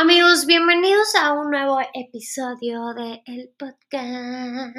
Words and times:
Amigos, 0.00 0.46
bienvenidos 0.46 1.16
a 1.16 1.32
un 1.32 1.50
nuevo 1.50 1.80
episodio 1.92 2.94
de 2.94 3.20
el 3.26 3.52
podcast 3.58 4.76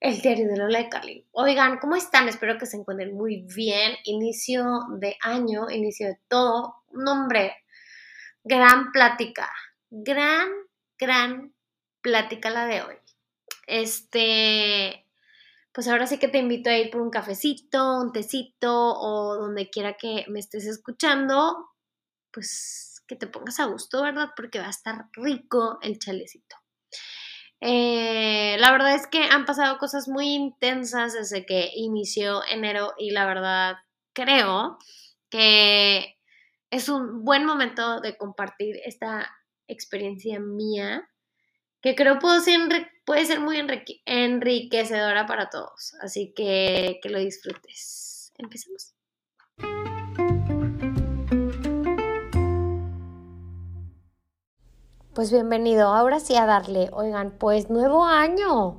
El 0.00 0.20
diario 0.20 0.48
de 0.48 0.56
Lola 0.56 0.78
de 0.80 0.88
Carly. 0.88 1.24
Oigan, 1.30 1.78
¿cómo 1.78 1.94
están? 1.94 2.28
Espero 2.28 2.58
que 2.58 2.66
se 2.66 2.78
encuentren 2.78 3.16
muy 3.16 3.46
bien. 3.54 3.92
Inicio 4.02 4.64
de 4.98 5.16
año, 5.22 5.70
inicio 5.70 6.08
de 6.08 6.18
todo. 6.26 6.82
Un 6.88 7.06
hombre, 7.06 7.62
gran 8.42 8.90
plática, 8.90 9.52
gran, 9.88 10.48
gran 10.98 11.54
plática 12.00 12.50
la 12.50 12.66
de 12.66 12.82
hoy. 12.82 12.96
Este, 13.68 15.06
pues 15.70 15.86
ahora 15.86 16.08
sí 16.08 16.18
que 16.18 16.26
te 16.26 16.38
invito 16.38 16.70
a 16.70 16.76
ir 16.76 16.90
por 16.90 17.02
un 17.02 17.10
cafecito, 17.10 18.00
un 18.00 18.12
tecito 18.12 18.98
o 18.98 19.36
donde 19.36 19.70
quiera 19.70 19.96
que 19.96 20.24
me 20.26 20.40
estés 20.40 20.66
escuchando. 20.66 21.70
Pues 22.32 22.95
que 23.06 23.16
te 23.16 23.26
pongas 23.26 23.60
a 23.60 23.66
gusto, 23.66 24.02
¿verdad? 24.02 24.30
Porque 24.36 24.58
va 24.58 24.66
a 24.66 24.70
estar 24.70 25.06
rico 25.14 25.78
el 25.82 25.98
chalecito. 25.98 26.56
Eh, 27.60 28.56
la 28.58 28.70
verdad 28.70 28.94
es 28.94 29.06
que 29.06 29.22
han 29.24 29.46
pasado 29.46 29.78
cosas 29.78 30.08
muy 30.08 30.34
intensas 30.34 31.14
desde 31.14 31.46
que 31.46 31.70
inició 31.74 32.42
enero 32.44 32.92
y 32.98 33.10
la 33.10 33.24
verdad 33.26 33.76
creo 34.12 34.78
que 35.30 36.16
es 36.70 36.88
un 36.88 37.24
buen 37.24 37.44
momento 37.46 38.00
de 38.00 38.16
compartir 38.16 38.76
esta 38.84 39.34
experiencia 39.68 40.38
mía 40.38 41.08
que 41.80 41.94
creo 41.94 42.18
puede 42.18 42.40
ser, 42.40 42.90
puede 43.04 43.24
ser 43.24 43.40
muy 43.40 43.56
enriquecedora 44.06 45.26
para 45.26 45.50
todos. 45.50 45.94
Así 46.00 46.32
que 46.34 46.98
que 47.02 47.08
lo 47.08 47.18
disfrutes. 47.18 48.32
Empecemos. 48.38 48.95
Pues 55.16 55.32
bienvenido, 55.32 55.94
ahora 55.94 56.20
sí 56.20 56.36
a 56.36 56.44
darle, 56.44 56.90
oigan, 56.92 57.30
pues 57.30 57.70
nuevo 57.70 58.04
año, 58.04 58.76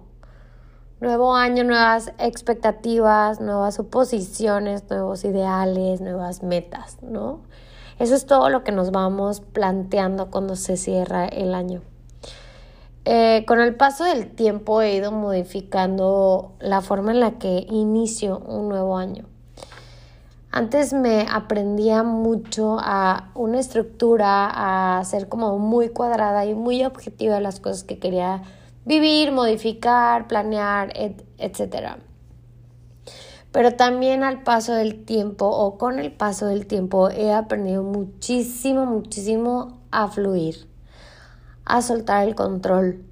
nuevo 1.01 1.33
año, 1.33 1.63
nuevas 1.63 2.13
expectativas, 2.19 3.41
nuevas 3.41 3.73
suposiciones, 3.73 4.87
nuevos 4.87 5.25
ideales, 5.25 5.99
nuevas 5.99 6.43
metas, 6.43 7.01
¿no? 7.01 7.39
Eso 7.97 8.13
es 8.13 8.27
todo 8.27 8.51
lo 8.51 8.63
que 8.63 8.71
nos 8.71 8.91
vamos 8.91 9.41
planteando 9.41 10.29
cuando 10.29 10.55
se 10.55 10.77
cierra 10.77 11.25
el 11.25 11.55
año. 11.55 11.81
Eh, 13.05 13.43
con 13.47 13.59
el 13.59 13.73
paso 13.73 14.03
del 14.03 14.29
tiempo 14.29 14.83
he 14.83 14.93
ido 14.93 15.11
modificando 15.11 16.51
la 16.59 16.81
forma 16.81 17.13
en 17.13 17.19
la 17.19 17.39
que 17.39 17.65
inicio 17.67 18.43
un 18.45 18.69
nuevo 18.69 18.95
año. 18.95 19.25
Antes 20.57 20.91
me 20.91 21.27
aprendía 21.29 22.01
mucho 22.01 22.77
a 22.79 23.29
una 23.35 23.59
estructura, 23.59 24.97
a 24.97 25.05
ser 25.05 25.29
como 25.29 25.59
muy 25.59 25.89
cuadrada 25.89 26.47
y 26.47 26.55
muy 26.55 26.83
objetiva 26.83 27.35
de 27.35 27.41
las 27.41 27.59
cosas 27.59 27.83
que 27.83 27.99
quería 27.99 28.41
vivir, 28.83 29.31
modificar, 29.31 30.27
planear, 30.27 30.91
etc. 31.37 31.97
Pero 33.51 33.75
también 33.75 34.23
al 34.23 34.41
paso 34.41 34.73
del 34.73 35.05
tiempo 35.05 35.45
o 35.45 35.77
con 35.77 35.99
el 35.99 36.11
paso 36.11 36.47
del 36.47 36.65
tiempo 36.65 37.11
he 37.11 37.31
aprendido 37.31 37.83
muchísimo, 37.83 38.87
muchísimo 38.87 39.77
a 39.91 40.07
fluir, 40.07 40.67
a 41.65 41.83
soltar 41.83 42.27
el 42.27 42.33
control, 42.33 43.05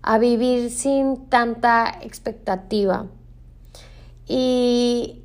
a 0.00 0.16
vivir 0.16 0.70
sin 0.70 1.26
tanta 1.26 1.98
expectativa. 2.00 3.04
Y 4.26 5.20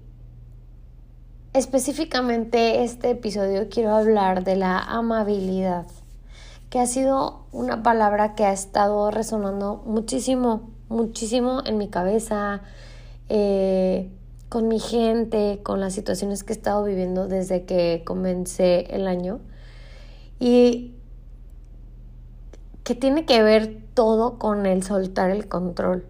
Específicamente 1.55 2.83
este 2.83 3.11
episodio 3.11 3.69
quiero 3.69 3.95
hablar 3.95 4.43
de 4.43 4.57
la 4.57 4.77
amabilidad, 4.77 5.85
que 6.69 6.79
ha 6.79 6.85
sido 6.85 7.45
una 7.53 7.81
palabra 7.81 8.35
que 8.35 8.43
ha 8.43 8.51
estado 8.51 9.09
resonando 9.09 9.81
muchísimo, 9.85 10.69
muchísimo 10.89 11.61
en 11.65 11.77
mi 11.77 11.87
cabeza, 11.87 12.59
eh, 13.29 14.11
con 14.49 14.67
mi 14.67 14.81
gente, 14.81 15.61
con 15.63 15.79
las 15.79 15.93
situaciones 15.93 16.43
que 16.43 16.51
he 16.51 16.57
estado 16.57 16.83
viviendo 16.83 17.29
desde 17.29 17.63
que 17.63 18.03
comencé 18.05 18.93
el 18.93 19.07
año. 19.07 19.39
Y 20.41 20.93
que 22.83 22.95
tiene 22.95 23.25
que 23.25 23.41
ver 23.41 23.81
todo 23.93 24.37
con 24.39 24.65
el 24.65 24.83
soltar 24.83 25.29
el 25.29 25.47
control, 25.47 26.05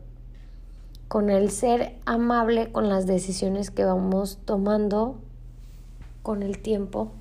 con 1.07 1.29
el 1.29 1.51
ser 1.51 1.99
amable 2.07 2.71
con 2.71 2.89
las 2.89 3.05
decisiones 3.05 3.69
que 3.69 3.85
vamos 3.85 4.39
tomando 4.43 5.19
con 6.25 6.41
el 6.41 6.57
tiempo, 6.57 7.11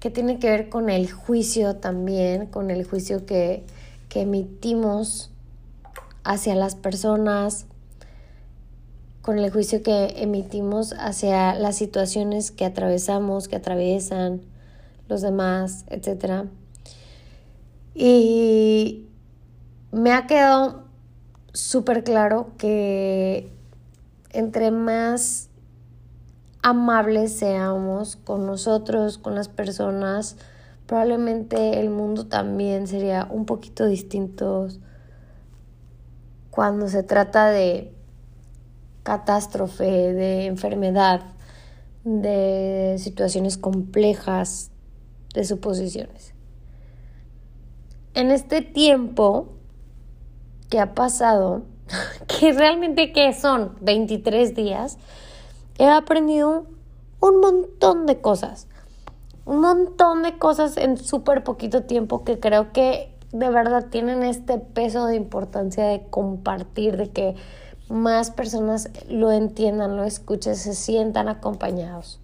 que 0.00 0.10
tiene 0.10 0.38
que 0.38 0.50
ver 0.50 0.68
con 0.68 0.90
el 0.90 1.10
juicio 1.10 1.76
también, 1.76 2.44
con 2.44 2.70
el 2.70 2.84
juicio 2.84 3.24
que, 3.24 3.64
que 4.10 4.20
emitimos 4.20 5.30
hacia 6.24 6.54
las 6.54 6.74
personas, 6.74 7.64
con 9.22 9.38
el 9.38 9.50
juicio 9.50 9.82
que 9.82 10.22
emitimos 10.22 10.92
hacia 10.98 11.54
las 11.54 11.76
situaciones 11.76 12.50
que 12.50 12.66
atravesamos, 12.66 13.48
que 13.48 13.56
atraviesan 13.56 14.42
los 15.08 15.22
demás, 15.22 15.86
etc. 15.88 16.48
Y 17.94 19.06
me 19.90 20.12
ha 20.12 20.26
quedado 20.26 20.84
súper 21.54 22.04
claro 22.04 22.50
que 22.58 23.50
entre 24.32 24.70
más 24.70 25.47
amables 26.68 27.32
seamos 27.32 28.16
con 28.16 28.46
nosotros, 28.46 29.18
con 29.18 29.34
las 29.34 29.48
personas, 29.48 30.36
probablemente 30.86 31.80
el 31.80 31.90
mundo 31.90 32.26
también 32.26 32.86
sería 32.86 33.26
un 33.30 33.46
poquito 33.46 33.86
distinto 33.86 34.68
cuando 36.50 36.88
se 36.88 37.02
trata 37.02 37.50
de 37.50 37.92
catástrofe, 39.02 39.84
de 40.12 40.46
enfermedad, 40.46 41.22
de 42.04 42.96
situaciones 42.98 43.56
complejas, 43.56 44.70
de 45.34 45.44
suposiciones. 45.44 46.34
En 48.14 48.30
este 48.30 48.60
tiempo 48.60 49.54
que 50.68 50.80
ha 50.80 50.94
pasado, 50.94 51.62
que 52.26 52.52
realmente 52.52 53.12
¿qué 53.12 53.32
son? 53.32 53.76
23 53.80 54.54
días, 54.54 54.98
he 55.78 55.88
aprendido 55.88 56.66
un 57.20 57.40
montón 57.40 58.06
de 58.06 58.20
cosas. 58.20 58.66
Un 59.44 59.60
montón 59.60 60.22
de 60.22 60.36
cosas 60.38 60.76
en 60.76 60.98
súper 60.98 61.42
poquito 61.42 61.84
tiempo 61.84 62.24
que 62.24 62.38
creo 62.38 62.72
que 62.72 63.14
de 63.32 63.48
verdad 63.50 63.86
tienen 63.90 64.22
este 64.22 64.58
peso 64.58 65.06
de 65.06 65.16
importancia 65.16 65.86
de 65.86 66.06
compartir, 66.10 66.96
de 66.96 67.10
que 67.10 67.36
más 67.88 68.30
personas 68.30 68.90
lo 69.08 69.32
entiendan, 69.32 69.96
lo 69.96 70.04
escuchen, 70.04 70.56
se 70.56 70.74
sientan 70.74 71.28
acompañados. 71.28 72.20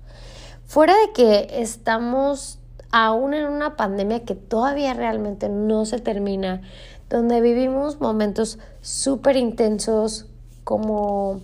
Fuera 0.66 0.94
de 0.94 1.12
que 1.12 1.62
estamos 1.62 2.58
aún 2.90 3.34
en 3.34 3.46
una 3.46 3.76
pandemia 3.76 4.24
que 4.24 4.34
todavía 4.34 4.94
realmente 4.94 5.48
no 5.48 5.84
se 5.84 5.98
termina, 5.98 6.62
donde 7.10 7.40
vivimos 7.40 8.00
momentos 8.00 8.58
súper 8.80 9.36
intensos 9.36 10.26
como 10.64 11.40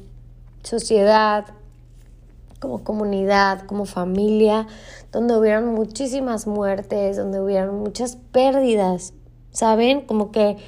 sociedad, 0.62 1.46
como 2.60 2.84
comunidad, 2.84 3.62
como 3.66 3.86
familia, 3.86 4.66
donde 5.10 5.36
hubieron 5.36 5.74
muchísimas 5.74 6.46
muertes, 6.46 7.16
donde 7.16 7.40
hubieron 7.40 7.80
muchas 7.80 8.16
pérdidas, 8.16 9.14
¿saben? 9.50 10.02
Como 10.02 10.30
que 10.30 10.58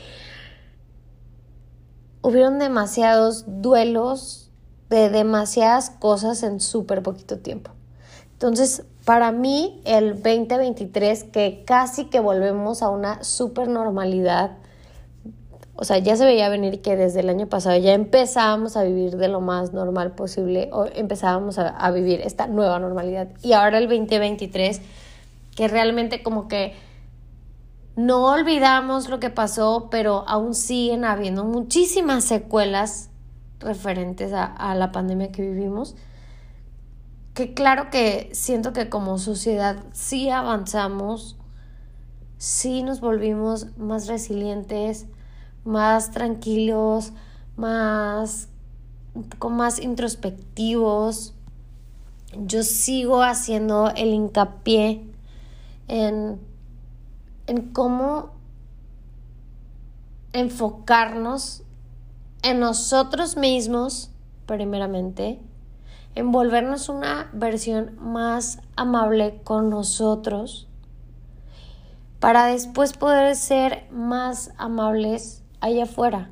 hubieron 2.23 2.59
demasiados 2.59 3.45
duelos 3.47 4.51
de 4.89 5.11
demasiadas 5.11 5.91
cosas 5.91 6.43
en 6.43 6.61
súper 6.61 7.03
poquito 7.03 7.39
tiempo. 7.39 7.71
Entonces, 8.33 8.85
para 9.05 9.31
mí, 9.31 9.81
el 9.85 10.15
2023, 10.15 11.25
que 11.25 11.63
casi 11.67 12.07
que 12.07 12.21
volvemos 12.21 12.83
a 12.83 12.89
una 12.89 13.23
súper 13.23 13.69
normalidad, 13.69 14.57
o 15.83 15.85
sea, 15.85 15.99
ya 15.99 16.15
se 16.15 16.25
veía 16.25 16.49
venir 16.49 16.81
que 16.81 16.95
desde 16.95 17.19
el 17.19 17.29
año 17.29 17.49
pasado 17.49 17.77
ya 17.77 17.93
empezábamos 17.93 18.77
a 18.77 18.85
vivir 18.85 19.17
de 19.17 19.27
lo 19.27 19.41
más 19.41 19.73
normal 19.73 20.13
posible 20.13 20.71
o 20.73 20.87
empezábamos 20.87 21.59
a, 21.59 21.91
vivir 21.91 22.21
esta 22.21 22.47
nueva 22.47 22.79
normalidad. 22.79 23.27
Y 23.43 23.53
ahora 23.53 23.79
el 23.79 23.89
2023, 23.89 24.81
que 25.57 25.67
realmente 25.67 26.23
como 26.23 26.47
que 26.47 26.77
no 27.97 28.27
olvidamos 28.27 29.09
lo 29.09 29.19
que 29.19 29.29
pasó, 29.29 29.89
pero 29.91 30.23
aún 30.29 30.55
siguen 30.55 31.05
habiendo 31.05 31.43
muchísimas 31.43 32.23
secuelas 32.23 33.11
referentes 33.59 34.33
a, 34.33 34.45
a 34.45 34.77
la 34.77 34.93
pandemia 34.93 35.33
que 35.33 35.43
vivimos. 35.43 35.97
Que 37.35 37.55
claro 37.55 37.91
que 37.91 38.31
siento 38.35 38.73
que 38.73 38.89
como 38.89 39.19
sociedad 39.19 39.79
sí 39.91 40.31
avanzamos, 40.31 41.37
sí 42.39 42.85
nos 42.85 43.01
volvimos 43.01 43.77
más 43.79 44.07
resilientes, 44.07 45.09
más 45.65 46.11
tranquilos, 46.11 47.13
más 47.57 48.49
un 49.15 49.25
poco 49.25 49.51
más 49.51 49.79
introspectivos. 49.79 51.35
Yo 52.37 52.63
sigo 52.63 53.23
haciendo 53.23 53.91
el 53.95 54.15
hincapié 54.15 55.07
en 55.89 56.41
en 57.47 57.73
cómo 57.73 58.31
enfocarnos 60.33 61.63
en 62.43 62.61
nosotros 62.61 63.37
mismos, 63.37 64.11
primeramente, 64.47 65.39
en 66.15 66.33
volvernos 66.33 66.89
una 66.89 67.31
versión 67.33 67.97
más 68.01 68.61
amable 68.77 69.41
con 69.45 69.71
nosotros, 69.71 70.69
para 72.21 72.47
después 72.47 72.93
poder 72.93 73.35
ser 73.37 73.89
más 73.91 74.53
amables 74.57 75.42
allá 75.63 75.85
afuera. 75.85 76.29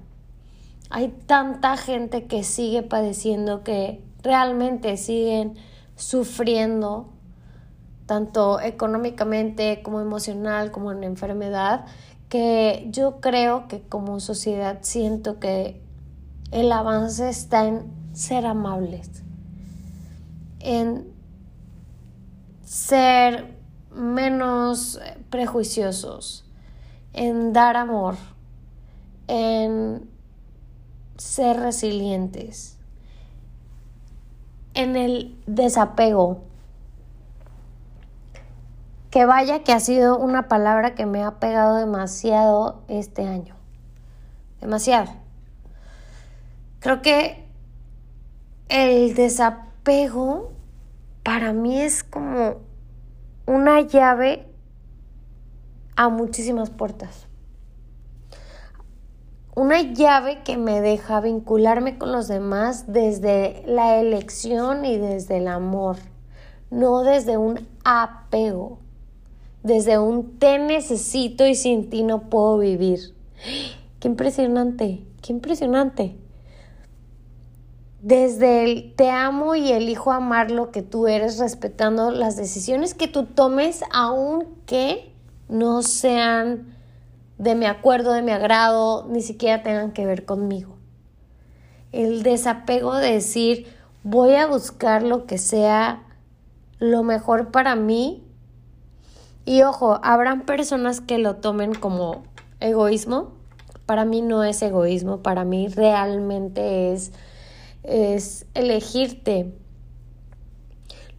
Hay 0.90 1.08
tanta 1.26 1.76
gente 1.76 2.26
que 2.26 2.42
sigue 2.42 2.82
padeciendo, 2.82 3.62
que 3.62 4.04
realmente 4.22 4.96
siguen 4.96 5.54
sufriendo, 5.94 7.08
tanto 8.06 8.60
económicamente 8.60 9.82
como 9.82 10.00
emocional, 10.00 10.72
como 10.72 10.90
en 10.90 11.04
enfermedad, 11.04 11.86
que 12.28 12.88
yo 12.90 13.20
creo 13.20 13.68
que 13.68 13.82
como 13.82 14.18
sociedad 14.18 14.78
siento 14.82 15.38
que 15.38 15.80
el 16.50 16.72
avance 16.72 17.28
está 17.28 17.66
en 17.66 17.84
ser 18.12 18.46
amables, 18.46 19.22
en 20.58 21.06
ser 22.64 23.56
menos 23.94 25.00
prejuiciosos, 25.30 26.44
en 27.12 27.52
dar 27.52 27.76
amor, 27.76 28.16
en 29.30 30.10
ser 31.16 31.56
resilientes, 31.60 32.76
en 34.74 34.96
el 34.96 35.40
desapego. 35.46 36.42
Que 39.10 39.24
vaya 39.26 39.62
que 39.62 39.72
ha 39.72 39.80
sido 39.80 40.18
una 40.18 40.48
palabra 40.48 40.94
que 40.96 41.06
me 41.06 41.22
ha 41.22 41.38
pegado 41.38 41.76
demasiado 41.76 42.82
este 42.88 43.24
año. 43.24 43.54
Demasiado. 44.60 45.12
Creo 46.80 47.00
que 47.00 47.46
el 48.68 49.14
desapego 49.14 50.50
para 51.22 51.52
mí 51.52 51.80
es 51.80 52.02
como 52.02 52.56
una 53.46 53.80
llave 53.80 54.48
a 55.94 56.08
muchísimas 56.08 56.70
puertas. 56.70 57.29
Una 59.54 59.82
llave 59.82 60.42
que 60.44 60.56
me 60.56 60.80
deja 60.80 61.20
vincularme 61.20 61.98
con 61.98 62.12
los 62.12 62.28
demás 62.28 62.92
desde 62.92 63.62
la 63.66 63.98
elección 63.98 64.84
y 64.84 64.96
desde 64.96 65.38
el 65.38 65.48
amor, 65.48 65.96
no 66.70 67.02
desde 67.02 67.36
un 67.36 67.66
apego, 67.84 68.78
desde 69.62 69.98
un 69.98 70.38
te 70.38 70.58
necesito 70.58 71.46
y 71.46 71.54
sin 71.54 71.90
ti 71.90 72.02
no 72.02 72.30
puedo 72.30 72.58
vivir. 72.58 73.14
Qué 73.98 74.08
impresionante, 74.08 75.04
qué 75.20 75.32
impresionante 75.32 76.16
desde 78.02 78.64
el 78.64 78.94
te 78.94 79.10
amo 79.10 79.54
y 79.54 79.72
elijo 79.72 80.10
amar 80.10 80.50
lo 80.50 80.70
que 80.70 80.82
tú 80.82 81.06
eres, 81.06 81.38
respetando 81.38 82.10
las 82.10 82.36
decisiones 82.36 82.94
que 82.94 83.08
tú 83.08 83.24
tomes, 83.26 83.82
aunque 83.92 85.12
no 85.48 85.82
sean 85.82 86.76
de 87.40 87.54
mi 87.54 87.64
acuerdo, 87.64 88.12
de 88.12 88.22
mi 88.22 88.30
agrado, 88.30 89.06
ni 89.08 89.22
siquiera 89.22 89.62
tengan 89.62 89.92
que 89.92 90.04
ver 90.04 90.24
conmigo. 90.24 90.76
El 91.90 92.22
desapego 92.22 92.94
de 92.94 93.12
decir, 93.12 93.66
voy 94.04 94.34
a 94.34 94.46
buscar 94.46 95.02
lo 95.02 95.26
que 95.26 95.38
sea 95.38 96.04
lo 96.78 97.02
mejor 97.02 97.50
para 97.50 97.74
mí. 97.74 98.22
Y 99.44 99.62
ojo, 99.62 99.98
habrán 100.02 100.42
personas 100.42 101.00
que 101.00 101.18
lo 101.18 101.36
tomen 101.36 101.74
como 101.74 102.22
egoísmo. 102.60 103.32
Para 103.86 104.04
mí 104.04 104.20
no 104.20 104.44
es 104.44 104.60
egoísmo, 104.62 105.22
para 105.22 105.44
mí 105.44 105.66
realmente 105.68 106.92
es 106.92 107.12
es 107.82 108.46
elegirte. 108.54 109.56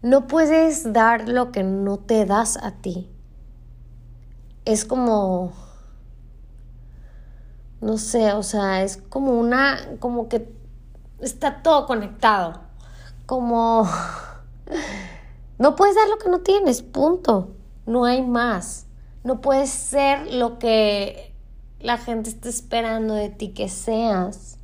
No 0.02 0.28
puedes 0.28 0.94
dar 0.94 1.28
lo 1.28 1.52
que 1.52 1.64
no 1.64 1.98
te 1.98 2.26
das 2.26 2.58
a 2.58 2.72
ti. 2.72 3.10
Es 4.66 4.86
como, 4.86 5.54
no 7.82 7.98
sé, 7.98 8.34
o 8.34 8.44
sea, 8.44 8.84
es 8.84 8.98
como 8.98 9.40
una, 9.40 9.80
como 10.00 10.30
que 10.30 10.54
está 11.20 11.62
todo 11.64 11.86
conectado. 11.88 12.62
Como, 13.26 13.88
no 15.60 15.76
puedes 15.76 15.96
dar 15.96 16.08
lo 16.08 16.18
que 16.18 16.30
no 16.30 16.40
tienes, 16.40 16.82
punto. 16.82 17.50
No 17.86 18.06
hay 18.06 18.22
más. 18.22 18.86
No 19.24 19.42
puedes 19.42 19.70
ser 19.70 20.34
lo 20.34 20.60
que 20.60 21.34
la 21.80 21.98
gente 21.98 22.30
está 22.30 22.50
esperando 22.50 23.16
de 23.16 23.30
ti 23.30 23.50
que 23.50 23.68
seas 23.68 24.60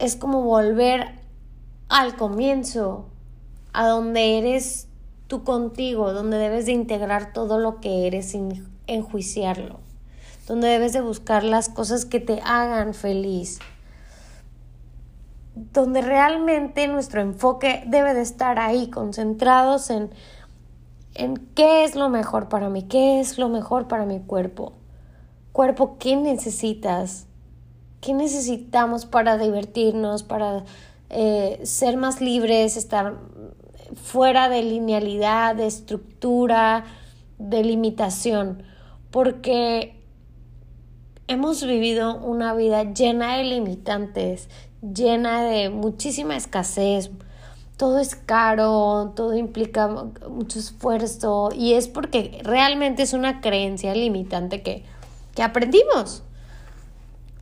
es 0.00 0.16
como 0.16 0.42
volver 0.42 1.20
al 1.88 2.16
comienzo, 2.16 3.06
a 3.72 3.86
donde 3.86 4.38
eres 4.38 4.88
tú 5.26 5.44
contigo, 5.44 6.12
donde 6.12 6.38
debes 6.38 6.66
de 6.66 6.72
integrar 6.72 7.32
todo 7.32 7.58
lo 7.58 7.80
que 7.80 8.06
eres 8.06 8.30
sin 8.30 8.66
enjuiciarlo, 8.86 9.80
donde 10.50 10.66
debes 10.66 10.92
de 10.92 11.00
buscar 11.00 11.44
las 11.44 11.68
cosas 11.68 12.04
que 12.04 12.18
te 12.18 12.40
hagan 12.44 12.92
feliz, 12.92 13.60
donde 15.54 16.02
realmente 16.02 16.88
nuestro 16.88 17.20
enfoque 17.20 17.84
debe 17.86 18.14
de 18.14 18.22
estar 18.22 18.58
ahí, 18.58 18.90
concentrados 18.90 19.90
en, 19.90 20.10
en 21.14 21.36
qué 21.54 21.84
es 21.84 21.94
lo 21.94 22.08
mejor 22.08 22.48
para 22.48 22.68
mí, 22.68 22.82
qué 22.82 23.20
es 23.20 23.38
lo 23.38 23.48
mejor 23.48 23.86
para 23.86 24.06
mi 24.06 24.18
cuerpo. 24.18 24.72
Cuerpo, 25.52 25.98
¿qué 26.00 26.16
necesitas? 26.16 27.28
¿Qué 28.00 28.12
necesitamos 28.12 29.06
para 29.06 29.38
divertirnos, 29.38 30.24
para 30.24 30.64
eh, 31.10 31.60
ser 31.62 31.96
más 31.96 32.20
libres, 32.20 32.76
estar 32.76 33.18
fuera 33.94 34.48
de 34.48 34.64
linealidad, 34.64 35.54
de 35.54 35.68
estructura, 35.68 36.86
de 37.38 37.62
limitación? 37.62 38.64
Porque 39.12 39.99
hemos 41.30 41.64
vivido 41.64 42.16
una 42.16 42.54
vida 42.54 42.92
llena 42.92 43.36
de 43.36 43.44
limitantes, 43.44 44.48
llena 44.82 45.44
de 45.44 45.70
muchísima 45.70 46.36
escasez. 46.36 47.10
Todo 47.76 47.98
es 48.00 48.14
caro, 48.16 49.12
todo 49.14 49.36
implica 49.36 49.88
mucho 50.28 50.58
esfuerzo 50.58 51.50
y 51.56 51.74
es 51.74 51.88
porque 51.88 52.40
realmente 52.42 53.02
es 53.02 53.12
una 53.12 53.40
creencia 53.40 53.94
limitante 53.94 54.62
que, 54.62 54.84
que 55.34 55.42
aprendimos 55.42 56.24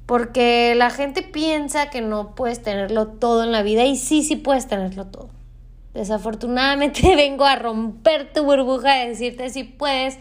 porque 0.08 0.74
la 0.74 0.88
gente 0.88 1.22
piensa 1.22 1.90
que 1.90 2.00
no 2.00 2.34
puedes 2.34 2.62
tenerlo 2.62 3.08
todo 3.08 3.44
en 3.44 3.52
la 3.52 3.62
vida 3.62 3.84
y 3.84 3.94
sí, 3.96 4.22
sí 4.22 4.36
puedes 4.36 4.66
tenerlo 4.66 5.06
todo. 5.06 5.28
Desafortunadamente 5.92 7.02
vengo 7.16 7.44
a 7.44 7.56
romper 7.56 8.32
tu 8.32 8.42
burbuja 8.44 8.94
de 8.94 9.08
decirte 9.08 9.50
si 9.50 9.64
puedes 9.64 10.18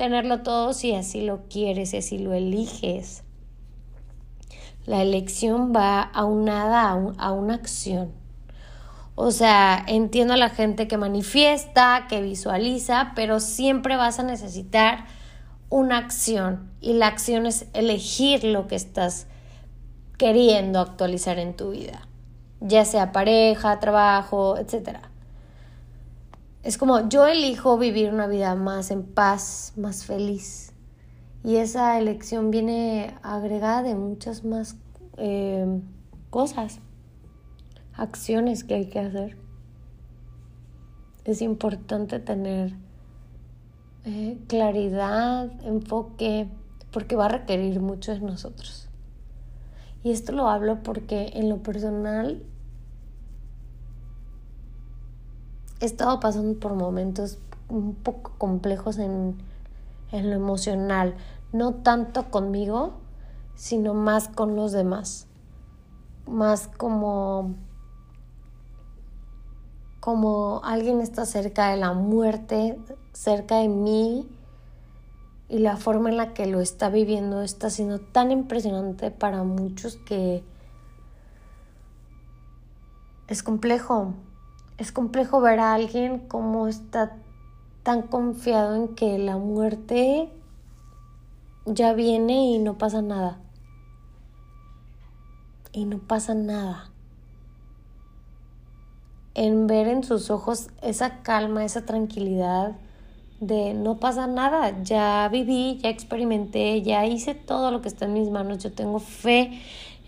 tenerlo 0.00 0.40
todo 0.40 0.72
si 0.72 0.94
así 0.94 1.20
lo 1.20 1.46
quieres, 1.50 1.90
si 1.90 1.98
así 1.98 2.16
lo 2.16 2.32
eliges. 2.32 3.22
La 4.86 5.02
elección 5.02 5.74
va 5.76 6.00
aunada 6.00 6.88
a, 6.88 6.92
a 7.18 7.32
una 7.32 7.54
acción. 7.56 8.10
O 9.14 9.30
sea, 9.30 9.84
entiendo 9.86 10.32
a 10.32 10.38
la 10.38 10.48
gente 10.48 10.88
que 10.88 10.96
manifiesta, 10.96 12.06
que 12.08 12.22
visualiza, 12.22 13.12
pero 13.14 13.40
siempre 13.40 13.96
vas 13.96 14.18
a 14.18 14.22
necesitar 14.22 15.04
una 15.68 15.98
acción 15.98 16.70
y 16.80 16.94
la 16.94 17.08
acción 17.08 17.44
es 17.44 17.66
elegir 17.74 18.42
lo 18.42 18.68
que 18.68 18.76
estás 18.76 19.26
queriendo 20.16 20.80
actualizar 20.80 21.38
en 21.38 21.54
tu 21.54 21.72
vida, 21.72 22.08
ya 22.60 22.86
sea 22.86 23.12
pareja, 23.12 23.78
trabajo, 23.80 24.56
etc. 24.56 25.09
Es 26.62 26.76
como 26.76 27.08
yo 27.08 27.26
elijo 27.26 27.78
vivir 27.78 28.12
una 28.12 28.26
vida 28.26 28.54
más 28.54 28.90
en 28.90 29.02
paz, 29.02 29.72
más 29.76 30.04
feliz. 30.04 30.74
Y 31.42 31.56
esa 31.56 31.98
elección 31.98 32.50
viene 32.50 33.14
agregada 33.22 33.82
de 33.82 33.94
muchas 33.94 34.44
más 34.44 34.76
eh, 35.16 35.80
cosas, 36.28 36.80
acciones 37.94 38.62
que 38.62 38.74
hay 38.74 38.86
que 38.90 38.98
hacer. 38.98 39.38
Es 41.24 41.40
importante 41.40 42.18
tener 42.18 42.74
eh, 44.04 44.38
claridad, 44.46 45.50
enfoque, 45.64 46.48
porque 46.90 47.16
va 47.16 47.26
a 47.26 47.28
requerir 47.28 47.80
mucho 47.80 48.12
de 48.12 48.20
nosotros. 48.20 48.90
Y 50.02 50.10
esto 50.10 50.32
lo 50.32 50.48
hablo 50.48 50.82
porque 50.82 51.30
en 51.34 51.48
lo 51.48 51.62
personal 51.62 52.42
he 55.80 55.84
estado 55.84 56.20
pasando 56.20 56.58
por 56.58 56.74
momentos 56.74 57.38
un 57.68 57.94
poco 57.94 58.32
complejos 58.38 58.98
en, 58.98 59.38
en 60.12 60.30
lo 60.30 60.36
emocional, 60.36 61.16
no 61.52 61.74
tanto 61.74 62.30
conmigo, 62.30 62.94
sino 63.54 63.94
más 63.94 64.28
con 64.28 64.56
los 64.56 64.72
demás, 64.72 65.26
más 66.26 66.68
como 66.68 67.54
como 70.00 70.62
alguien 70.64 71.00
está 71.02 71.26
cerca 71.26 71.68
de 71.68 71.76
la 71.76 71.92
muerte, 71.92 72.78
cerca 73.12 73.58
de 73.58 73.68
mí, 73.68 74.26
y 75.50 75.58
la 75.58 75.76
forma 75.76 76.08
en 76.08 76.16
la 76.16 76.32
que 76.32 76.46
lo 76.46 76.60
está 76.60 76.88
viviendo 76.88 77.42
está 77.42 77.70
siendo 77.70 77.98
tan 77.98 78.30
impresionante 78.30 79.10
para 79.10 79.42
muchos 79.42 79.96
que 79.96 80.44
es 83.26 83.42
complejo. 83.42 84.14
Es 84.80 84.92
complejo 84.92 85.42
ver 85.42 85.60
a 85.60 85.74
alguien 85.74 86.20
como 86.20 86.66
está 86.66 87.12
tan 87.82 88.00
confiado 88.00 88.74
en 88.74 88.88
que 88.94 89.18
la 89.18 89.36
muerte 89.36 90.30
ya 91.66 91.92
viene 91.92 92.46
y 92.46 92.58
no 92.58 92.78
pasa 92.78 93.02
nada. 93.02 93.38
Y 95.72 95.84
no 95.84 95.98
pasa 95.98 96.32
nada. 96.32 96.88
En 99.34 99.66
ver 99.66 99.86
en 99.86 100.02
sus 100.02 100.30
ojos 100.30 100.68
esa 100.80 101.20
calma, 101.20 101.62
esa 101.66 101.84
tranquilidad 101.84 102.72
de 103.38 103.74
no 103.74 103.98
pasa 103.98 104.26
nada, 104.26 104.82
ya 104.82 105.28
viví, 105.30 105.78
ya 105.82 105.90
experimenté, 105.90 106.80
ya 106.80 107.04
hice 107.04 107.34
todo 107.34 107.70
lo 107.70 107.82
que 107.82 107.88
está 107.88 108.06
en 108.06 108.14
mis 108.14 108.30
manos, 108.30 108.64
yo 108.64 108.72
tengo 108.72 108.98
fe 108.98 109.60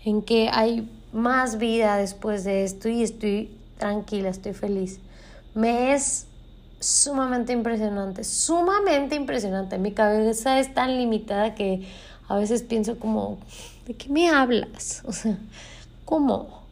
en 0.03 0.23
que 0.23 0.49
hay 0.51 0.89
más 1.11 1.59
vida 1.59 1.95
después 1.97 2.43
de 2.43 2.63
esto 2.63 2.89
y 2.89 3.03
estoy 3.03 3.51
tranquila, 3.83 4.29
estoy 4.29 4.53
feliz. 4.53 5.01
Me 5.53 5.93
es 5.93 6.27
sumamente 6.79 7.51
impresionante, 7.51 8.23
sumamente 8.23 9.15
impresionante. 9.15 9.77
Mi 9.77 9.91
cabeza 9.91 10.57
es 10.57 10.73
tan 10.73 10.95
limitada 10.97 11.53
que 11.53 11.85
a 12.29 12.37
veces 12.37 12.63
pienso 12.63 12.97
como, 12.97 13.39
¿de 13.85 13.93
qué 13.95 14.07
me 14.07 14.29
hablas? 14.29 15.03
O 15.07 15.11
sea, 15.11 15.37
¿cómo? 16.05 16.63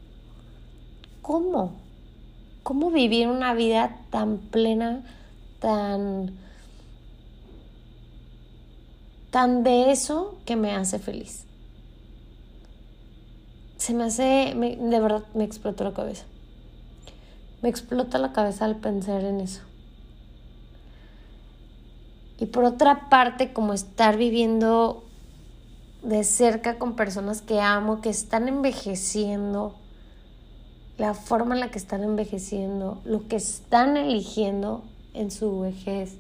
¿Cómo? 1.22 1.82
¿Cómo 2.64 2.92
vivir 2.92 3.28
una 3.28 3.54
vida 3.56 3.98
tan 4.10 4.38
plena, 4.38 5.04
tan 5.60 6.32
tan 9.32 9.64
de 9.64 9.92
eso 9.92 10.38
que 10.46 10.56
me 10.56 10.76
hace 10.76 10.98
feliz. 11.00 11.46
Se 13.78 13.94
me 13.94 14.04
hace, 14.04 14.54
de 14.54 15.00
verdad 15.00 15.24
me 15.34 15.44
explotó 15.44 15.86
la 15.86 15.94
cabeza. 15.94 16.26
Me 17.62 17.70
explota 17.70 18.18
la 18.18 18.34
cabeza 18.34 18.66
al 18.66 18.78
pensar 18.78 19.24
en 19.24 19.40
eso. 19.40 19.62
Y 22.40 22.48
por 22.48 22.64
otra 22.64 23.10
parte, 23.10 23.54
como 23.54 23.74
estar 23.74 24.18
viviendo 24.18 25.04
de 26.04 26.24
cerca 26.24 26.80
con 26.80 26.96
personas 26.96 27.42
que 27.42 27.62
amo, 27.62 28.02
que 28.02 28.10
están 28.10 28.48
envejeciendo, 28.48 29.76
la 30.98 31.14
forma 31.14 31.54
en 31.54 31.62
la 31.62 31.72
que 31.72 31.78
están 31.78 32.04
envejeciendo, 32.04 33.00
lo 33.06 33.28
que 33.28 33.36
están 33.36 33.96
eligiendo 33.98 34.84
en 35.14 35.30
su 35.30 35.60
vejez. 35.60 36.16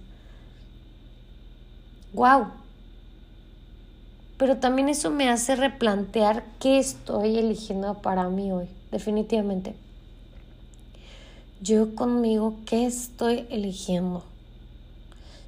¡Wow! 2.13 2.61
pero 4.41 4.57
también 4.57 4.89
eso 4.89 5.11
me 5.11 5.29
hace 5.29 5.55
replantear 5.55 6.43
qué 6.59 6.79
estoy 6.79 7.37
eligiendo 7.37 8.01
para 8.01 8.27
mí 8.27 8.51
hoy, 8.51 8.65
definitivamente. 8.91 9.75
Yo 11.61 11.93
conmigo, 11.93 12.55
¿qué 12.65 12.87
estoy 12.87 13.45
eligiendo? 13.51 14.23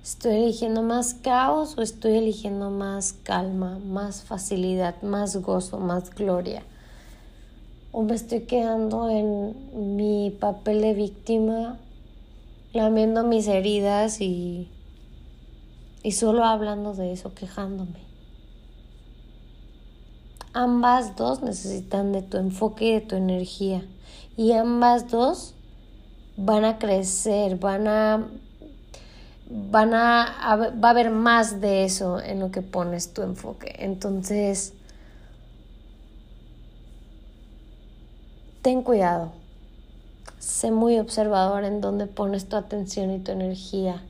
¿Estoy 0.03 0.35
eligiendo 0.35 0.83
más 0.83 1.15
caos 1.15 1.75
o 1.77 1.81
estoy 1.81 2.17
eligiendo 2.17 2.69
más 2.69 3.13
calma, 3.23 3.79
más 3.79 4.21
facilidad, 4.21 5.01
más 5.01 5.35
gozo, 5.37 5.79
más 5.79 6.13
gloria? 6.13 6.61
¿O 7.91 8.03
me 8.03 8.13
estoy 8.13 8.41
quedando 8.41 9.09
en 9.09 9.97
mi 9.97 10.29
papel 10.29 10.81
de 10.81 10.93
víctima, 10.93 11.79
lamiendo 12.73 13.23
mis 13.23 13.47
heridas 13.47 14.21
y, 14.21 14.69
y 16.03 16.11
solo 16.11 16.45
hablando 16.45 16.93
de 16.93 17.11
eso, 17.11 17.33
quejándome? 17.33 18.03
ambas 20.53 21.15
dos 21.15 21.41
necesitan 21.41 22.11
de 22.11 22.21
tu 22.21 22.37
enfoque 22.37 22.85
y 22.85 22.93
de 22.93 23.01
tu 23.01 23.15
energía. 23.15 23.83
Y 24.37 24.51
ambas 24.51 25.09
dos 25.09 25.55
van 26.37 26.65
a 26.65 26.77
crecer, 26.77 27.57
van 27.57 27.87
a 27.87 28.27
van 29.49 29.93
a, 29.93 30.71
va 30.83 30.87
a 30.87 30.91
haber 30.91 31.11
más 31.11 31.61
de 31.61 31.83
eso 31.83 32.19
en 32.19 32.39
lo 32.39 32.51
que 32.51 32.61
pones 32.61 33.13
tu 33.13 33.21
enfoque. 33.21 33.75
Entonces, 33.79 34.73
ten 38.61 38.81
cuidado. 38.81 39.31
Sé 40.39 40.71
muy 40.71 40.99
observador 40.99 41.63
en 41.63 41.81
dónde 41.81 42.07
pones 42.07 42.49
tu 42.49 42.55
atención 42.55 43.11
y 43.11 43.19
tu 43.19 43.31
energía. 43.31 44.03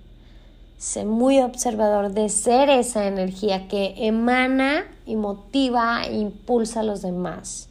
Sé 0.77 1.05
muy 1.05 1.39
observador 1.39 2.11
de 2.11 2.29
ser 2.29 2.69
esa 2.69 3.05
energía 3.05 3.67
que 3.67 3.95
emana 3.97 4.85
y 5.05 5.15
motiva 5.15 6.03
e 6.05 6.17
impulsa 6.17 6.81
a 6.81 6.83
los 6.83 7.01
demás. 7.01 7.69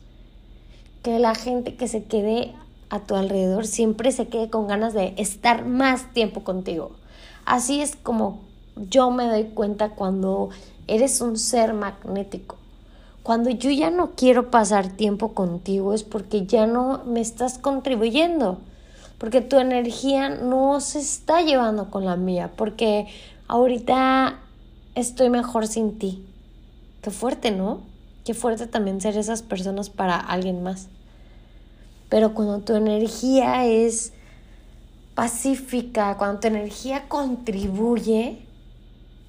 Que 1.02 1.18
la 1.18 1.34
gente 1.34 1.76
que 1.76 1.88
se 1.88 2.04
quede 2.04 2.54
a 2.92 3.00
tu 3.00 3.16
alrededor 3.16 3.66
siempre 3.66 4.12
se 4.12 4.28
quede 4.28 4.50
con 4.50 4.68
ganas 4.68 4.92
de 4.92 5.14
estar 5.16 5.64
más 5.64 6.12
tiempo 6.12 6.44
contigo. 6.44 6.92
Así 7.46 7.80
es 7.80 7.96
como 7.96 8.40
yo 8.76 9.10
me 9.10 9.26
doy 9.26 9.44
cuenta 9.44 9.90
cuando 9.90 10.50
eres 10.86 11.20
un 11.20 11.38
ser 11.38 11.72
magnético. 11.72 12.56
Cuando 13.22 13.50
yo 13.50 13.70
ya 13.70 13.90
no 13.90 14.10
quiero 14.10 14.50
pasar 14.50 14.88
tiempo 14.88 15.32
contigo 15.32 15.94
es 15.94 16.02
porque 16.04 16.44
ya 16.44 16.66
no 16.66 17.02
me 17.06 17.20
estás 17.20 17.58
contribuyendo 17.58 18.58
porque 19.22 19.40
tu 19.40 19.60
energía 19.60 20.30
no 20.30 20.80
se 20.80 20.98
está 20.98 21.42
llevando 21.42 21.90
con 21.90 22.04
la 22.04 22.16
mía, 22.16 22.50
porque 22.56 23.06
ahorita 23.46 24.40
estoy 24.96 25.30
mejor 25.30 25.68
sin 25.68 25.96
ti. 25.96 26.26
Qué 27.02 27.12
fuerte, 27.12 27.52
¿no? 27.52 27.82
Qué 28.24 28.34
fuerte 28.34 28.66
también 28.66 29.00
ser 29.00 29.16
esas 29.16 29.42
personas 29.42 29.90
para 29.90 30.16
alguien 30.16 30.64
más. 30.64 30.88
Pero 32.12 32.34
cuando 32.34 32.58
tu 32.58 32.74
energía 32.74 33.64
es 33.64 34.12
pacífica, 35.14 36.18
cuando 36.18 36.40
tu 36.40 36.48
energía 36.48 37.08
contribuye, 37.08 38.42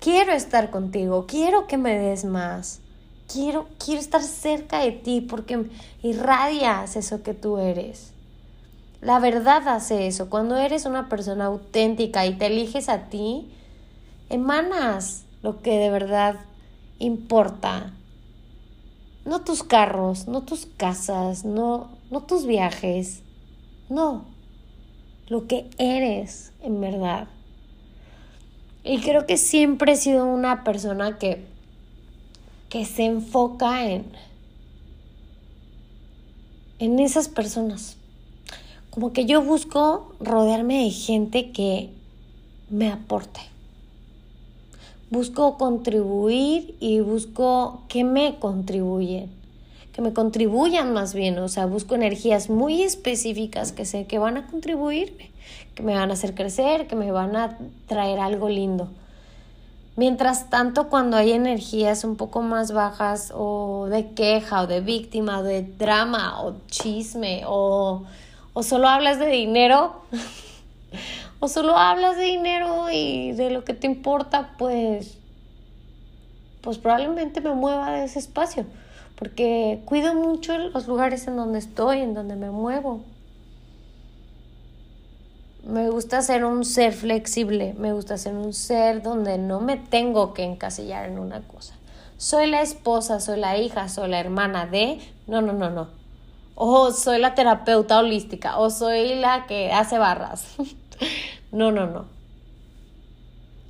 quiero 0.01 0.33
estar 0.33 0.69
contigo, 0.69 1.25
quiero 1.25 1.65
que 1.65 1.77
me 1.77 1.97
des 1.97 2.25
más. 2.25 2.81
Quiero, 3.31 3.69
quiero 3.79 4.01
estar 4.01 4.21
cerca 4.21 4.79
de 4.79 4.91
ti 4.91 5.21
porque 5.21 5.65
irradias 6.01 6.97
eso 6.97 7.23
que 7.23 7.33
tú 7.33 7.57
eres. 7.57 8.11
La 8.99 9.19
verdad 9.19 9.65
hace 9.69 10.07
eso. 10.07 10.29
Cuando 10.29 10.57
eres 10.57 10.85
una 10.85 11.07
persona 11.07 11.45
auténtica 11.45 12.25
y 12.25 12.37
te 12.37 12.47
eliges 12.47 12.89
a 12.89 13.03
ti, 13.07 13.49
emanas 14.27 15.23
lo 15.41 15.61
que 15.61 15.77
de 15.77 15.89
verdad 15.89 16.35
importa. 16.99 17.93
No 19.25 19.41
tus 19.41 19.63
carros, 19.63 20.27
no 20.27 20.41
tus 20.43 20.65
casas, 20.65 21.45
no, 21.45 21.89
no 22.11 22.23
tus 22.23 22.45
viajes. 22.45 23.21
No. 23.89 24.25
Lo 25.27 25.47
que 25.47 25.69
eres 25.77 26.51
en 26.61 26.81
verdad. 26.81 27.27
Y 28.83 28.99
creo 28.99 29.25
que 29.25 29.37
siempre 29.37 29.93
he 29.93 29.95
sido 29.95 30.25
una 30.25 30.63
persona 30.63 31.17
que, 31.17 31.45
que 32.69 32.85
se 32.85 33.05
enfoca 33.05 33.85
en, 33.85 34.05
en 36.79 36.99
esas 36.99 37.29
personas 37.29 37.97
como 38.93 39.11
que 39.11 39.25
yo 39.25 39.41
busco 39.41 40.13
rodearme 40.19 40.83
de 40.83 40.91
gente 40.91 41.51
que 41.51 41.89
me 42.69 42.91
aporte. 42.91 43.39
Busco 45.13 45.59
contribuir 45.59 46.75
y 46.79 47.01
busco 47.01 47.83
que 47.87 48.03
me 48.03 48.39
contribuyen, 48.39 49.29
que 49.93 50.01
me 50.01 50.11
contribuyan 50.11 50.91
más 50.91 51.13
bien, 51.13 51.37
o 51.37 51.49
sea, 51.49 51.67
busco 51.67 51.93
energías 51.93 52.49
muy 52.49 52.81
específicas 52.81 53.71
que 53.71 53.85
sé 53.85 54.07
que 54.07 54.17
van 54.17 54.37
a 54.37 54.47
contribuirme, 54.47 55.29
que 55.75 55.83
me 55.83 55.93
van 55.93 56.09
a 56.09 56.13
hacer 56.13 56.33
crecer, 56.33 56.87
que 56.87 56.95
me 56.95 57.11
van 57.11 57.35
a 57.35 57.59
traer 57.85 58.19
algo 58.19 58.49
lindo. 58.49 58.89
Mientras 59.97 60.49
tanto, 60.49 60.89
cuando 60.89 61.15
hay 61.15 61.33
energías 61.33 62.03
un 62.03 62.15
poco 62.15 62.41
más 62.41 62.71
bajas 62.71 63.31
o 63.35 63.85
de 63.91 64.13
queja 64.13 64.63
o 64.63 64.67
de 64.67 64.81
víctima 64.81 65.37
o 65.37 65.43
de 65.43 65.61
drama 65.61 66.41
o 66.41 66.55
chisme 66.71 67.43
o 67.45 68.01
o 68.53 68.61
solo 68.63 68.87
hablas 68.87 69.19
de 69.19 69.27
dinero, 69.27 69.95
o 71.43 71.49
solo 71.49 71.75
hablas 71.77 72.15
de 72.15 72.23
dinero 72.23 72.85
y 72.89 73.33
de 73.33 73.49
lo 73.49 73.65
que 73.65 73.73
te 73.73 73.85
importa, 73.85 74.55
pues, 74.57 75.17
pues 76.61 76.77
probablemente 76.77 77.41
me 77.41 77.53
mueva 77.53 77.91
de 77.91 78.05
ese 78.05 78.19
espacio, 78.19 78.65
porque 79.17 79.81
cuido 79.83 80.13
mucho 80.13 80.57
los 80.57 80.87
lugares 80.87 81.27
en 81.27 81.35
donde 81.35 81.59
estoy, 81.59 81.99
en 81.99 82.13
donde 82.13 82.37
me 82.37 82.49
muevo. 82.49 83.03
Me 85.67 85.89
gusta 85.89 86.21
ser 86.21 86.45
un 86.45 86.63
ser 86.63 86.93
flexible, 86.93 87.75
me 87.77 87.91
gusta 87.91 88.17
ser 88.17 88.35
un 88.35 88.53
ser 88.53 89.01
donde 89.01 89.37
no 89.37 89.59
me 89.59 89.75
tengo 89.75 90.33
que 90.33 90.43
encasillar 90.43 91.09
en 91.09 91.19
una 91.19 91.41
cosa. 91.41 91.75
Soy 92.15 92.47
la 92.49 92.61
esposa, 92.61 93.19
soy 93.19 93.37
la 93.37 93.57
hija, 93.57 93.89
soy 93.89 94.07
la 94.07 94.21
hermana 94.21 94.65
de... 94.65 95.01
No, 95.27 95.41
no, 95.41 95.51
no, 95.51 95.69
no 95.69 96.03
o 96.55 96.91
soy 96.91 97.19
la 97.19 97.33
terapeuta 97.35 97.99
holística, 97.99 98.57
o 98.57 98.69
soy 98.69 99.15
la 99.15 99.45
que 99.47 99.71
hace 99.71 99.97
barras. 99.97 100.45
no, 101.51 101.71
no, 101.71 101.87
no. 101.87 102.05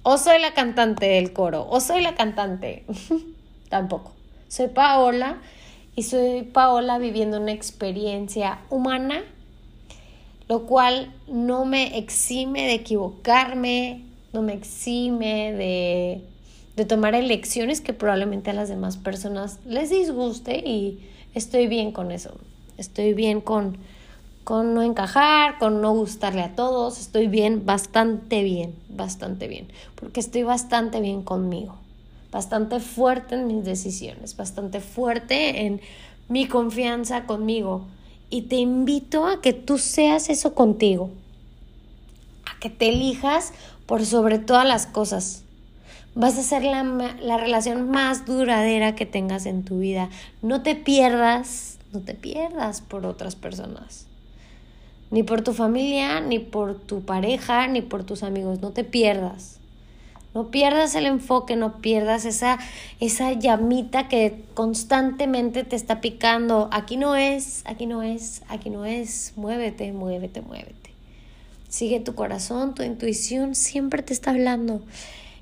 o 0.03 0.17
soy 0.17 0.39
la 0.39 0.53
cantante 0.53 1.05
del 1.05 1.33
coro, 1.33 1.67
o 1.69 1.79
soy 1.79 2.01
la 2.01 2.15
cantante. 2.15 2.85
Tampoco. 3.69 4.13
Soy 4.47 4.67
Paola 4.67 5.37
y 5.95 6.03
soy 6.03 6.43
Paola 6.43 6.99
viviendo 6.99 7.39
una 7.39 7.51
experiencia 7.51 8.59
humana, 8.69 9.23
lo 10.47 10.67
cual 10.67 11.13
no 11.27 11.65
me 11.65 11.97
exime 11.97 12.67
de 12.67 12.73
equivocarme, 12.73 14.03
no 14.31 14.41
me 14.41 14.53
exime 14.53 15.53
de, 15.53 16.21
de 16.75 16.85
tomar 16.85 17.15
elecciones 17.15 17.81
que 17.81 17.93
probablemente 17.93 18.49
a 18.49 18.53
las 18.53 18.69
demás 18.69 18.97
personas 18.97 19.59
les 19.65 19.89
disguste 19.89 20.57
y 20.57 21.07
estoy 21.33 21.67
bien 21.67 21.91
con 21.91 22.11
eso. 22.11 22.37
Estoy 22.77 23.13
bien 23.13 23.41
con, 23.41 23.77
con 24.43 24.73
no 24.73 24.81
encajar, 24.81 25.57
con 25.57 25.81
no 25.81 25.93
gustarle 25.93 26.41
a 26.41 26.55
todos. 26.55 26.99
Estoy 26.99 27.27
bien, 27.27 27.65
bastante 27.65 28.43
bien, 28.43 28.75
bastante 28.89 29.47
bien. 29.47 29.67
Porque 29.95 30.19
estoy 30.19 30.43
bastante 30.43 30.99
bien 30.99 31.23
conmigo. 31.23 31.75
Bastante 32.31 32.79
fuerte 32.79 33.35
en 33.35 33.47
mis 33.47 33.63
decisiones. 33.63 34.35
Bastante 34.35 34.81
fuerte 34.81 35.65
en 35.65 35.81
mi 36.27 36.47
confianza 36.47 37.25
conmigo. 37.25 37.85
Y 38.29 38.43
te 38.43 38.57
invito 38.57 39.27
a 39.27 39.41
que 39.41 39.53
tú 39.53 39.77
seas 39.77 40.29
eso 40.29 40.53
contigo. 40.53 41.09
A 42.45 42.59
que 42.59 42.69
te 42.69 42.89
elijas 42.89 43.53
por 43.85 44.05
sobre 44.05 44.39
todas 44.39 44.67
las 44.67 44.87
cosas. 44.87 45.43
Vas 46.15 46.37
a 46.37 46.43
ser 46.43 46.63
la, 46.63 46.83
la, 46.83 47.37
relación 47.37 47.89
más 47.89 48.25
duradera 48.25 48.93
que 48.93 49.05
tengas 49.05 49.45
en 49.47 49.63
tu 49.63 49.79
vida. 49.79 50.09
No 50.43 50.61
te 50.61 50.75
pierdas, 50.75 51.79
no 51.91 52.01
te 52.01 52.13
pierdas 52.13 52.81
por 52.81 53.07
otras 53.07 53.35
personas. 53.35 54.05
Ni 55.13 55.21
por 55.21 55.43
tu 55.43 55.53
familia, 55.53 56.21
ni 56.21 56.39
por 56.39 56.73
tu 56.73 57.01
pareja, 57.01 57.67
ni 57.67 57.83
por 57.83 58.03
tus 58.03 58.23
amigos. 58.23 58.61
No 58.61 58.71
te 58.71 58.83
pierdas. 58.83 59.59
No 60.33 60.49
pierdas 60.49 60.95
el 60.95 61.05
enfoque, 61.05 61.55
no 61.55 61.77
pierdas 61.77 62.25
esa, 62.25 62.57
esa 62.99 63.31
llamita 63.33 64.07
que 64.07 64.43
constantemente 64.55 65.63
te 65.65 65.75
está 65.75 66.01
picando. 66.01 66.67
Aquí 66.71 66.97
no 66.97 67.15
es, 67.15 67.61
aquí 67.65 67.85
no 67.85 68.01
es, 68.01 68.41
aquí 68.47 68.71
no 68.71 68.85
es. 68.85 69.33
Muévete, 69.35 69.93
muévete, 69.93 70.41
muévete. 70.41 70.89
Sigue 71.69 71.99
tu 71.99 72.15
corazón, 72.15 72.73
tu 72.73 72.81
intuición 72.81 73.53
siempre 73.53 74.01
te 74.01 74.13
está 74.13 74.31
hablando. 74.31 74.81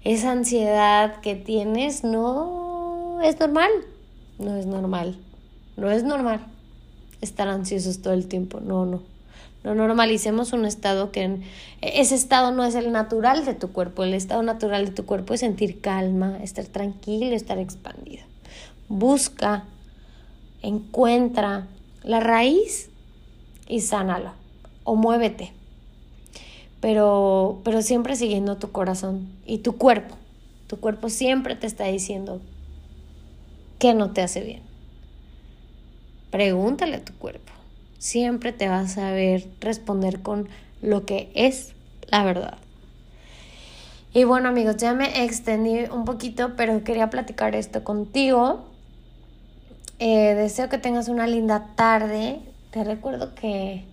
Esa 0.03 0.33
ansiedad 0.33 1.21
que 1.21 1.35
tienes 1.35 2.03
no 2.03 3.21
es 3.23 3.39
normal. 3.39 3.71
No 4.37 4.57
es 4.57 4.65
normal. 4.65 5.17
No 5.77 5.89
es 5.89 6.03
normal 6.03 6.41
estar 7.21 7.47
ansiosos 7.47 8.01
todo 8.01 8.13
el 8.13 8.27
tiempo. 8.27 8.59
No, 8.59 8.85
no. 8.85 9.01
No 9.63 9.75
normalicemos 9.75 10.53
un 10.53 10.65
estado 10.65 11.11
que 11.11 11.39
ese 11.81 12.15
estado 12.15 12.51
no 12.51 12.63
es 12.65 12.75
el 12.75 12.91
natural 12.91 13.45
de 13.45 13.53
tu 13.53 13.71
cuerpo. 13.71 14.03
El 14.03 14.13
estado 14.13 14.41
natural 14.43 14.85
de 14.85 14.91
tu 14.91 15.05
cuerpo 15.05 15.33
es 15.33 15.41
sentir 15.41 15.81
calma, 15.81 16.39
estar 16.41 16.65
tranquilo, 16.65 17.35
estar 17.35 17.59
expandido. 17.59 18.23
Busca, 18.89 19.65
encuentra 20.61 21.67
la 22.03 22.19
raíz 22.19 22.89
y 23.67 23.81
sánala 23.81 24.33
o 24.83 24.95
muévete 24.95 25.53
pero, 26.81 27.61
pero 27.63 27.81
siempre 27.83 28.15
siguiendo 28.15 28.57
tu 28.57 28.71
corazón 28.71 29.29
y 29.45 29.59
tu 29.59 29.77
cuerpo. 29.77 30.15
Tu 30.67 30.79
cuerpo 30.79 31.09
siempre 31.09 31.55
te 31.55 31.67
está 31.67 31.85
diciendo 31.85 32.41
que 33.79 33.93
no 33.93 34.11
te 34.11 34.21
hace 34.21 34.41
bien. 34.41 34.63
Pregúntale 36.31 36.97
a 36.97 37.05
tu 37.05 37.13
cuerpo. 37.13 37.51
Siempre 38.01 38.51
te 38.51 38.67
vas 38.67 38.97
a 38.97 39.11
ver 39.11 39.47
responder 39.59 40.23
con 40.23 40.49
lo 40.81 41.05
que 41.05 41.31
es 41.35 41.75
la 42.07 42.23
verdad. 42.23 42.57
Y 44.11 44.23
bueno 44.23 44.49
amigos, 44.49 44.77
ya 44.77 44.95
me 44.95 45.23
extendí 45.23 45.83
un 45.83 46.03
poquito, 46.03 46.55
pero 46.55 46.83
quería 46.83 47.11
platicar 47.11 47.53
esto 47.55 47.83
contigo. 47.83 48.65
Eh, 49.99 50.33
deseo 50.33 50.67
que 50.67 50.79
tengas 50.79 51.09
una 51.09 51.27
linda 51.27 51.75
tarde. 51.75 52.39
Te 52.71 52.83
recuerdo 52.83 53.35
que, 53.35 53.85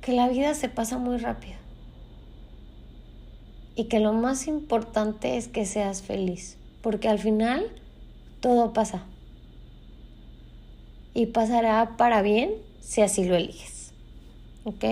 que 0.00 0.12
la 0.12 0.26
vida 0.26 0.54
se 0.54 0.68
pasa 0.68 0.98
muy 0.98 1.18
rápido 1.18 1.54
y 3.76 3.84
que 3.84 4.00
lo 4.00 4.12
más 4.14 4.48
importante 4.48 5.36
es 5.36 5.46
que 5.46 5.64
seas 5.64 6.02
feliz, 6.02 6.56
porque 6.82 7.08
al 7.08 7.20
final 7.20 7.70
todo 8.40 8.72
pasa 8.72 9.04
y 11.14 11.26
pasará 11.26 11.96
para 11.96 12.20
bien 12.20 12.50
si 12.80 13.02
así 13.02 13.24
lo 13.24 13.36
eliges. 13.36 13.92
¿Ok? 14.64 14.84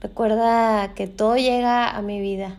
Recuerda 0.00 0.94
que 0.94 1.06
todo 1.06 1.36
llega 1.36 1.96
a 1.96 2.02
mi 2.02 2.20
vida. 2.20 2.58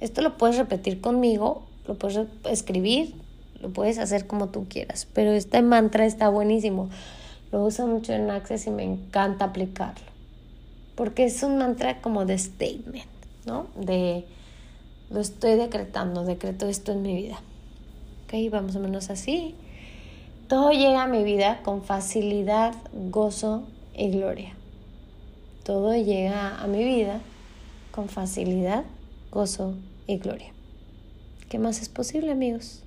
Esto 0.00 0.22
lo 0.22 0.36
puedes 0.36 0.56
repetir 0.56 1.00
conmigo, 1.00 1.62
lo 1.86 1.94
puedes 1.94 2.26
escribir, 2.44 3.14
lo 3.60 3.70
puedes 3.70 3.98
hacer 3.98 4.26
como 4.26 4.48
tú 4.48 4.66
quieras, 4.68 5.08
pero 5.14 5.32
este 5.32 5.62
mantra 5.62 6.04
está 6.04 6.28
buenísimo. 6.28 6.90
Lo 7.52 7.64
uso 7.64 7.86
mucho 7.86 8.12
en 8.12 8.30
Access 8.30 8.66
y 8.66 8.70
me 8.70 8.82
encanta 8.82 9.46
aplicarlo, 9.46 10.06
porque 10.94 11.24
es 11.24 11.42
un 11.42 11.56
mantra 11.56 12.02
como 12.02 12.26
de 12.26 12.38
statement. 12.38 13.16
¿no? 13.46 13.68
De 13.76 14.24
lo 15.08 15.20
estoy 15.20 15.54
decretando, 15.54 16.24
decreto 16.24 16.66
esto 16.66 16.92
en 16.92 17.02
mi 17.02 17.14
vida. 17.14 17.40
¿Ok? 18.24 18.34
Vamos 18.50 18.76
o 18.76 18.80
menos 18.80 19.08
así. 19.08 19.54
Todo 20.48 20.70
llega 20.70 21.02
a 21.02 21.06
mi 21.08 21.24
vida 21.24 21.60
con 21.64 21.82
facilidad, 21.82 22.72
gozo 22.92 23.64
y 23.96 24.10
gloria. 24.10 24.54
Todo 25.64 25.96
llega 25.96 26.60
a 26.60 26.68
mi 26.68 26.84
vida 26.84 27.20
con 27.90 28.08
facilidad, 28.08 28.84
gozo 29.32 29.74
y 30.06 30.18
gloria. 30.18 30.52
¿Qué 31.48 31.58
más 31.58 31.82
es 31.82 31.88
posible, 31.88 32.30
amigos? 32.30 32.84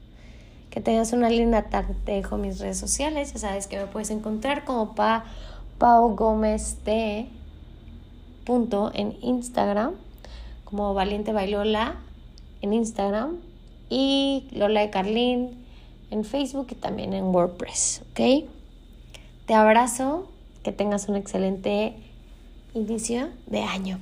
Que 0.69 0.79
tengas 0.79 1.11
una 1.11 1.29
linda 1.29 1.63
tarde. 1.63 1.95
Te 2.05 2.13
dejo 2.13 2.37
mis 2.37 2.59
redes 2.59 2.77
sociales. 2.77 3.33
Ya 3.33 3.39
sabes 3.39 3.67
que 3.67 3.77
me 3.77 3.87
puedes 3.87 4.09
encontrar 4.09 4.63
como 4.63 4.95
pa, 4.95 5.25
Pau 5.77 6.15
Gómez 6.15 6.77
T. 6.85 7.27
Punto 8.45 8.91
en 8.93 9.17
Instagram 9.21 9.95
como 10.63 10.93
Valiente 10.93 11.33
Bailola 11.33 11.95
en 12.61 12.73
Instagram 12.73 13.37
y 13.89 14.47
Lola 14.51 14.81
de 14.81 14.89
Carlín 14.89 15.58
en 16.11 16.25
Facebook 16.25 16.67
y 16.71 16.75
también 16.75 17.13
en 17.13 17.25
WordPress, 17.25 18.01
¿ok? 18.11 18.49
Te 19.45 19.53
abrazo, 19.53 20.29
que 20.63 20.71
tengas 20.71 21.09
un 21.09 21.15
excelente 21.15 21.95
inicio 22.73 23.29
de 23.47 23.61
año. 23.61 23.99